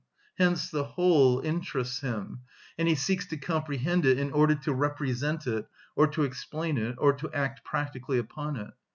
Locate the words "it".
4.03-4.17, 5.45-5.67, 6.79-6.95, 8.55-8.71